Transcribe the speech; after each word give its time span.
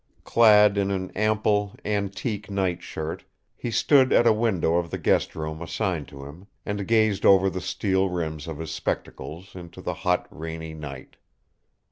Clad 0.23 0.79
in 0.79 0.89
an 0.89 1.11
ample, 1.11 1.75
antique 1.85 2.49
night 2.49 2.81
shirt, 2.81 3.23
he 3.55 3.69
stood 3.69 4.11
at 4.11 4.25
a 4.25 4.33
window 4.33 4.77
of 4.77 4.89
the 4.89 4.97
guest 4.97 5.35
room 5.35 5.61
assigned 5.61 6.07
to 6.07 6.25
him 6.25 6.47
and 6.65 6.87
gazed 6.87 7.23
over 7.23 7.51
the 7.51 7.61
steel 7.61 8.09
rims 8.09 8.47
of 8.47 8.57
his 8.57 8.71
spectacles 8.71 9.55
into 9.55 9.79
the 9.79 9.93
hot, 9.93 10.25
rainy 10.31 10.73
night. 10.73 11.17